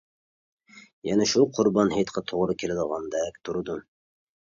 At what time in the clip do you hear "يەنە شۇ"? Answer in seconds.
1.09-1.45